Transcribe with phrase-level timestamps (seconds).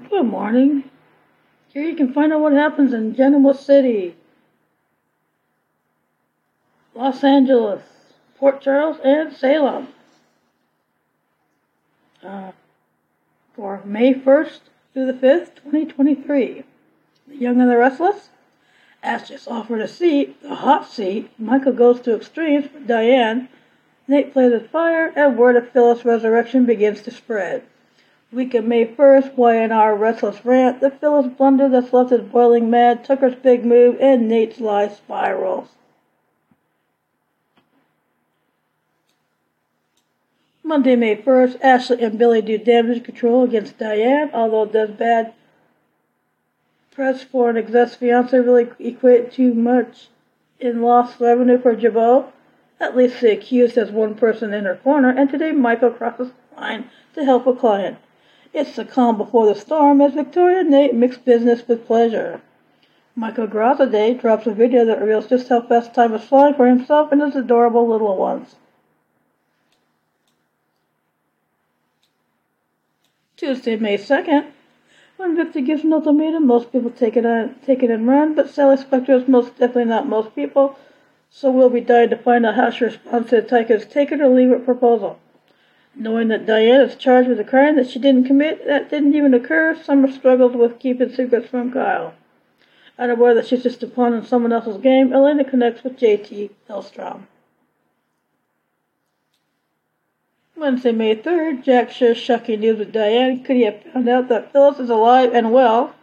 [0.00, 0.84] Good morning.
[1.68, 4.16] Here you can find out what happens in Genoa City,
[6.94, 7.82] Los Angeles,
[8.38, 9.88] Port Charles, and Salem.
[12.22, 12.52] Uh,
[13.54, 14.60] for May 1st
[14.92, 16.64] through the 5th, 2023.
[17.28, 18.30] The Young and the Restless.
[19.02, 21.30] Ash is offered a seat, a hot seat.
[21.38, 23.48] Michael goes to extremes Diane.
[24.08, 27.64] Nate plays with fire, and word of Phyllis' resurrection begins to spread.
[28.32, 33.04] Week of May 1st, Y&R Restless Rant, the Phyllis blunder that's left us boiling mad,
[33.04, 35.68] Tucker's big move, and Nate's lie spirals.
[40.64, 45.34] Monday, May 1st, Ashley and Billy do damage control against Diane, although does bad
[46.90, 50.08] press for an ex-fiance really equate too much
[50.58, 52.32] in lost revenue for Jabot.
[52.80, 56.60] At least the accused has one person in her corner, and today Michael crosses the
[56.60, 57.98] line to help a client.
[58.54, 62.42] It's the calm before the storm as Victoria and Nate mix business with pleasure.
[63.16, 67.12] Michael Graziadei drops a video that reveals just how fast time is flying for himself
[67.12, 68.56] and his adorable little ones.
[73.36, 74.46] Tuesday, May 2nd.
[75.16, 78.50] When Victor gives an ultimatum, most people take it, on, take it and run, but
[78.50, 80.78] Sally Spectre is most definitely not most people,
[81.30, 84.28] so we'll be dying to find out how she responds to Tucker's take it or
[84.28, 85.18] leave it proposal.
[85.94, 89.34] Knowing that Diane is charged with a crime that she didn't commit, that didn't even
[89.34, 92.14] occur, Summer struggles with keeping secrets from Kyle.
[92.98, 97.26] Unaware that she's just a pawn in someone else's game, Elena connects with JT Hellstrom.
[100.56, 103.42] Wednesday, May 3rd, Jack shares shocking news with Diane.
[103.42, 105.96] Could he have found out that Phyllis is alive and well?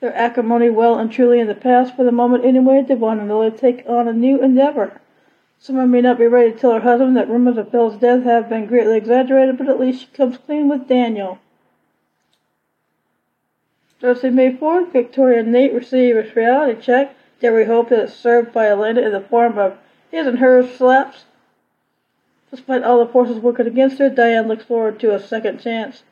[0.00, 3.50] Their acrimony well and truly in the past for the moment anyway, Devon and Lily
[3.50, 5.01] take on a new endeavor.
[5.62, 8.48] Someone may not be ready to tell her husband that rumors of Phil's death have
[8.48, 11.38] been greatly exaggerated, but at least she comes clean with Daniel.
[14.00, 17.14] Thursday, May 4th, Victoria and Nate receive a reality check.
[17.38, 19.78] Dare we hope that it's served by Elena in the form of
[20.10, 21.26] his and hers slaps?
[22.50, 26.02] Despite all the forces working against her, Diane looks forward to a second chance.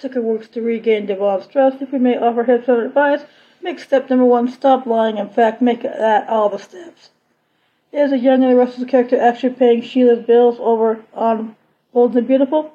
[0.00, 1.80] Tucker works to regain Devon's trust.
[1.80, 3.22] If we may offer him some advice,
[3.62, 5.18] make step number one stop lying.
[5.18, 7.10] In fact, make that all the steps.
[7.90, 11.56] Is a young and restless character actually paying Sheila's bills over on
[11.92, 12.74] Bold and Beautiful?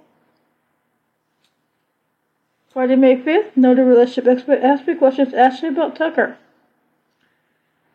[2.72, 6.38] Friday, May 5th, noted relationship expert asked me questions Ashley about Tucker.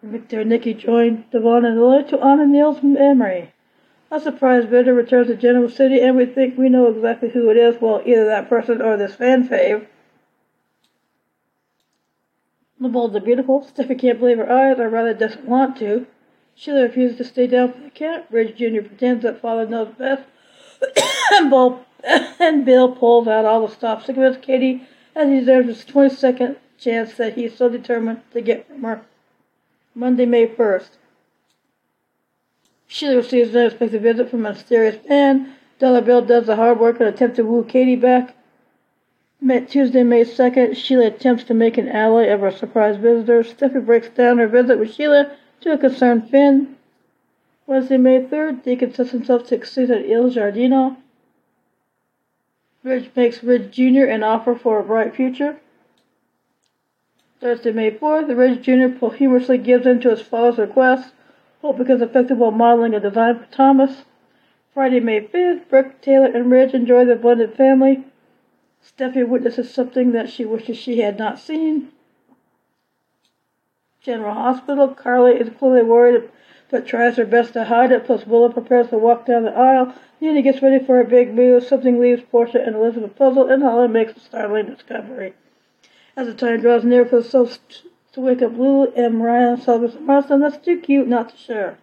[0.01, 3.53] Victor and Nikki joined Devon and Lily to honor Neil's memory.
[4.13, 7.57] A surprise visitor returns to Genoa City, and we think we know exactly who it
[7.57, 7.81] is.
[7.81, 9.89] Well, either that person or this fan fave.
[12.79, 13.63] The bold and beautiful.
[13.63, 16.07] Steffy can't believe her eyes, or rather doesn't want to.
[16.61, 18.27] Sheila refuses to stay down for the camp.
[18.31, 18.83] Ridge Jr.
[18.83, 20.25] pretends that father knows best.
[21.33, 21.87] and, Bill,
[22.41, 24.83] and Bill pulls out all the stops to against Katie
[25.15, 29.03] as he deserves his 22nd chance that he's so determined to get from her.
[29.95, 30.89] Monday, May 1st.
[32.89, 35.55] Sheila receives an unexpected visit from a mysterious man.
[35.79, 38.35] Dollar Bill does the hard work and attempts to woo Katie back.
[39.41, 43.45] Met Tuesday, May 2nd, Sheila attempts to make an ally of her surprise visitor.
[43.45, 46.77] Steffy breaks down her visit with Sheila to a concerned Finn.
[47.67, 50.97] Wednesday, May 3rd, Deacon sets himself to succeed at Il Giardino.
[52.83, 54.05] Ridge makes Ridge Jr.
[54.05, 55.59] an offer for a bright future.
[57.41, 59.07] Thursday, May 4th, Ridge Jr.
[59.17, 61.13] humorously gives in to his father's request.
[61.61, 64.05] Hope becomes effective while modeling a design for Thomas.
[64.73, 68.05] Friday, May 5th, Brooke, Taylor, and Ridge enjoy their blended family.
[68.81, 71.91] Steffy witnesses something that she wishes she had not seen.
[74.01, 76.31] General Hospital, Carly is clearly worried
[76.71, 79.95] but tries her best to hide it, plus Willa prepares to walk down the aisle.
[80.21, 81.65] Nina gets ready for a big move.
[81.65, 85.35] Something leaves Portia and Elizabeth puzzled, and Holly makes a startling discovery.
[86.17, 87.49] As the time draws near for the so
[88.13, 91.79] to wake up Lulu and Mariah and celebrate milestone that's too cute not to share.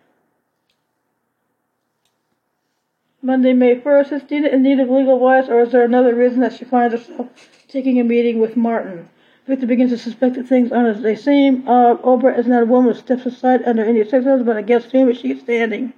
[3.21, 6.41] Monday, May 1st, is Dina in need of legal advice, or is there another reason
[6.41, 7.27] that she finds herself
[7.67, 9.09] taking a meeting with Martin?
[9.47, 11.67] Victor begins to suspect that things aren't as they seem.
[11.67, 15.09] Uh, Oprah is not a woman who steps aside under any circumstances, but against whom
[15.09, 15.93] is she standing?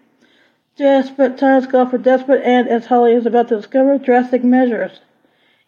[0.75, 4.99] Desperate times call for desperate and, as Holly is about to discover, drastic measures.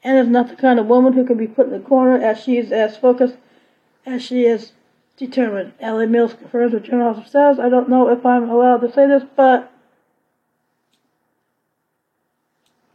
[0.03, 2.39] Anne is not the kind of woman who can be put in the corner as
[2.39, 3.37] she is as focused
[4.05, 4.73] as she is
[5.17, 5.73] determined.
[5.79, 7.59] Ellie Mills confirms what General Hospital says.
[7.59, 9.71] I don't know if I'm allowed to say this, but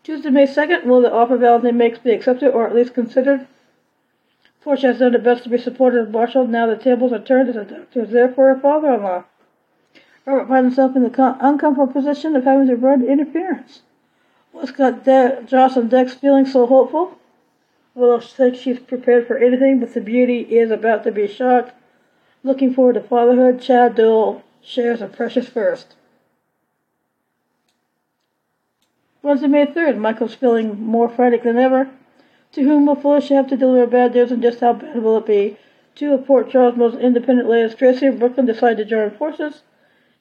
[0.03, 3.47] Tuesday, May 2nd, will the offer Valentine makes be accepted or at least considered?
[4.65, 6.47] Portia has done her best to be supportive of Marshall.
[6.47, 9.25] Now the tables are turned as a doctor is there for her father-in-law.
[10.25, 13.83] Robert finds himself in the uncomfortable position of having to run interference.
[14.53, 17.19] What's got De- Joss and Dex feeling so hopeful?
[17.95, 21.75] Willow thinks she's prepared for anything, but the beauty is about to be shocked.
[22.43, 25.95] Looking forward to fatherhood, Chad Duell shares a precious first.
[29.23, 31.91] Wednesday, May 3rd, Michael's feeling more frantic than ever.
[32.55, 35.27] To whom will Felicia have to deliver bad news and just how bad will it
[35.27, 35.57] be?
[35.97, 39.63] Two of Port Charles' most independent layers, Tracy and Brooklyn, decide to join forces.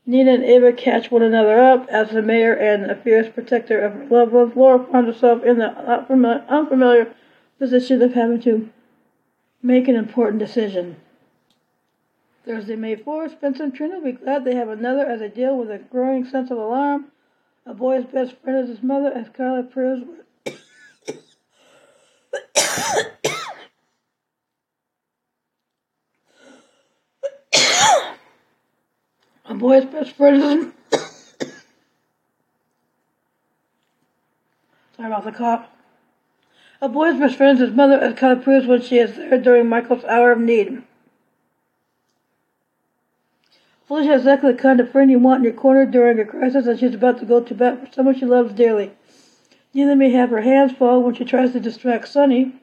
[0.07, 3.93] Nina and Ava catch one another up as the mayor and a fierce protector of
[3.93, 4.55] her loved ones.
[4.55, 5.69] Laura finds herself in the
[6.49, 7.13] unfamiliar
[7.59, 8.67] position of having to
[9.61, 10.95] make an important decision.
[12.45, 15.55] Thursday, May 4th, Spencer and Trina will be glad they have another as they deal
[15.55, 17.11] with a growing sense of alarm.
[17.67, 20.03] A boy's best friend is his mother, as Carly proves.
[29.45, 30.99] A boy's best friend is.
[34.95, 35.67] Sorry about the cough.
[36.81, 39.69] A boy's best friend is his mother, as Carly proves when she is there during
[39.69, 40.83] Michael's hour of need.
[43.87, 46.65] Felicia is exactly the kind of friend you want in your corner during a crisis
[46.65, 48.91] and she's about to go to bat for someone she loves dearly.
[49.73, 52.53] Neither may have her hands full when she tries to distract Sonny.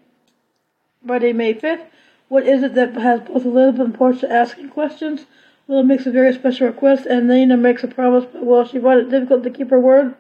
[1.05, 1.87] Friday, May 5th.
[2.29, 5.27] What is it that has both Elizabeth and Portia asking questions?
[5.67, 9.01] Willow makes a very special request and Nina makes a promise, but will she find
[9.01, 10.15] it difficult to keep her word?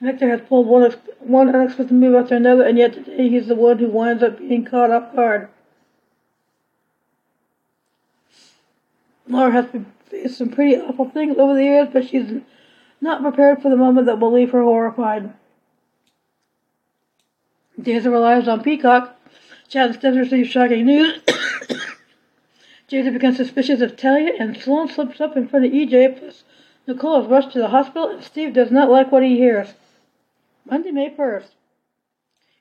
[0.00, 3.78] Victor has pulled one, one unexpected move after another, and yet today he's the one
[3.78, 5.48] who winds up being caught off guard.
[9.28, 9.66] Laura has
[10.04, 12.42] faced some pretty awful things over the years, but she's
[13.00, 15.32] not prepared for the moment that will leave her horrified.
[17.80, 19.16] Daisy relies on Peacock.
[19.68, 21.20] Chad instead receives shocking news.
[22.88, 26.44] Jada becomes suspicious of Talia, and Sloan slips up in front of EJ, plus
[26.86, 29.74] Nicole is rushed to the hospital, and Steve does not like what he hears.
[30.64, 31.48] Monday, May 1st.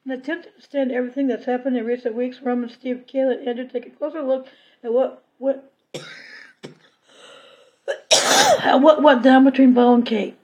[0.05, 3.47] In an attempt to understand everything that's happened in recent weeks, Roman, Steve, Kayla, and
[3.47, 4.47] Andrew take a closer look
[4.83, 5.71] at what, what
[8.81, 10.35] what went down between Bo and Kate.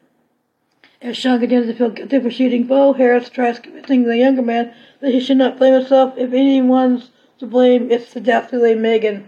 [1.02, 4.74] As Shawn continues to feel guilty for shooting Bo, Harris tries convincing the younger man
[5.00, 6.14] that he should not blame himself.
[6.16, 9.28] If anyone's to blame, it's the dastardly Megan.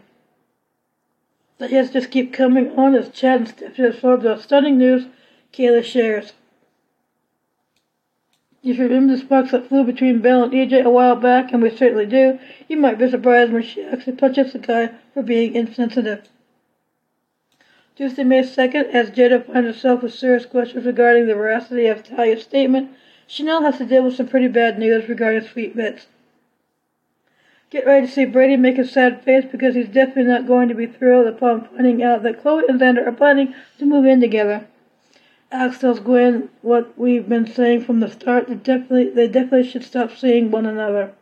[1.57, 5.07] The hits just keep coming on as Chad and Stephanie absorb the stunning news
[5.51, 6.33] Kayla shares.
[8.63, 11.61] If you remember the sparks that flew between Belle and EJ a while back, and
[11.61, 15.55] we certainly do, you might be surprised when she actually punches the guy for being
[15.55, 16.27] insensitive.
[17.95, 22.41] Tuesday, May 2nd, as Jada finds herself with serious questions regarding the veracity of Talia's
[22.41, 22.89] statement,
[23.27, 26.07] Chanel has to deal with some pretty bad news regarding Sweet Bits.
[27.69, 30.75] Get ready to see Brady make a sad face because he's definitely not going to
[30.75, 34.65] be thrilled upon finding out that Chloe and Xander are planning to move in together.
[35.51, 38.47] Alex tells Gwen what we've been saying from the start.
[38.47, 41.13] They definitely, they definitely should stop seeing one another.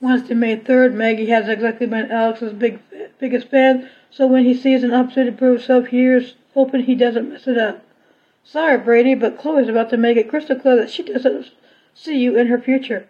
[0.00, 2.78] Wednesday, May 3rd, Maggie has exactly been Alex's big,
[3.18, 7.30] biggest fan, so when he sees an opportunity to prove himself, here's hoping he doesn't
[7.30, 7.84] mess it up.
[8.44, 11.50] Sorry, Brady, but Chloe's about to make it crystal clear that she doesn't
[11.94, 13.06] see you in her future.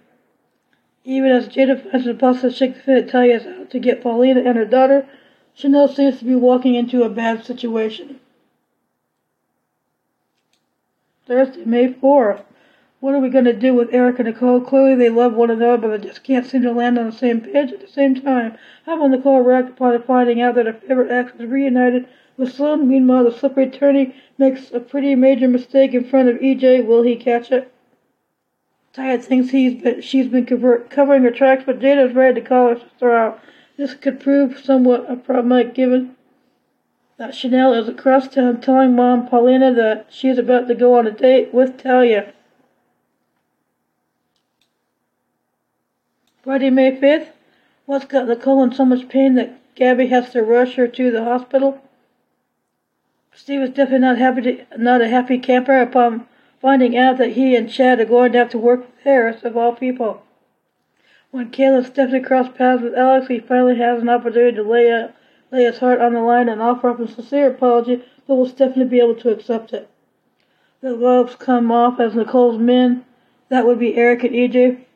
[1.04, 4.40] Even as Jada finds it impossible to shake the fit Talia's out to get Paulina
[4.40, 5.06] and her daughter,
[5.54, 8.20] Chanel seems to be walking into a bad situation.
[11.26, 12.42] Thursday, May 4th.
[13.00, 14.60] What are we going to do with Eric and Nicole?
[14.60, 17.40] Clearly they love one another, but they just can't seem to land on the same
[17.40, 18.58] page at the same time.
[18.86, 22.88] How will Nicole react upon finding out that her favorite ex is reunited with Sloan?
[22.88, 26.84] Meanwhile, the slippery attorney makes a pretty major mistake in front of EJ.
[26.86, 27.72] Will he catch it?
[28.92, 32.46] Talia thinks he's been, she's been cover, covering her tracks, but Jada is ready to
[32.48, 33.40] call her sister out.
[33.76, 36.16] This could prove somewhat a problematic given
[37.16, 41.06] that Chanel is across town telling Mom Paulina that she is about to go on
[41.06, 42.32] a date with Talia.
[46.48, 47.26] Friday, May 5th.
[47.84, 51.22] What's got Nicole in so much pain that Gabby has to rush her to the
[51.22, 51.82] hospital?
[53.34, 56.26] Steve is definitely not happy to, not a happy camper upon
[56.58, 59.58] finding out that he and Chad are going to have to work with Harris, of
[59.58, 60.22] all people.
[61.32, 65.12] When Caleb Stephanie cross paths with Alex, he finally has an opportunity to lay, a,
[65.52, 68.86] lay his heart on the line and offer up a sincere apology, but will Stephanie
[68.86, 69.86] be able to accept it?
[70.80, 73.04] The gloves come off as Nicole's men.
[73.50, 74.86] That would be Eric and EJ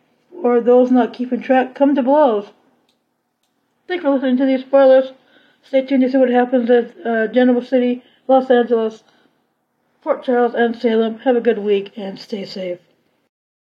[0.42, 2.50] or those not keeping track come to blows.
[3.86, 5.12] Thanks for listening to these spoilers.
[5.62, 9.04] Stay tuned to see what happens at uh, City, Los Angeles,
[10.02, 11.20] Port Charles, and Salem.
[11.20, 12.80] Have a good week and stay safe.